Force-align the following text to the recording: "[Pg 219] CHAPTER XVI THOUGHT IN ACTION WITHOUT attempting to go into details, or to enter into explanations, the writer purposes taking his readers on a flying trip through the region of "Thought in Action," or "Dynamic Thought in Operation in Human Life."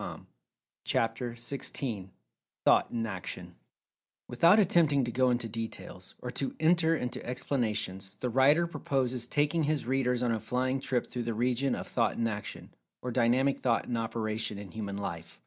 "[Pg 0.01 0.07
219] 0.85 0.85
CHAPTER 0.85 1.31
XVI 1.33 2.09
THOUGHT 2.65 2.89
IN 2.89 3.05
ACTION 3.05 3.55
WITHOUT 4.29 4.57
attempting 4.57 5.03
to 5.03 5.11
go 5.11 5.29
into 5.29 5.47
details, 5.47 6.15
or 6.17 6.31
to 6.31 6.55
enter 6.59 6.95
into 6.95 7.23
explanations, 7.23 8.17
the 8.19 8.31
writer 8.31 8.65
purposes 8.65 9.27
taking 9.27 9.61
his 9.65 9.85
readers 9.85 10.23
on 10.23 10.31
a 10.31 10.39
flying 10.39 10.79
trip 10.79 11.05
through 11.05 11.21
the 11.21 11.35
region 11.35 11.75
of 11.75 11.85
"Thought 11.87 12.17
in 12.17 12.27
Action," 12.27 12.73
or 13.03 13.11
"Dynamic 13.11 13.59
Thought 13.59 13.85
in 13.85 13.95
Operation 13.95 14.57
in 14.57 14.71
Human 14.71 14.97
Life." 14.97 15.39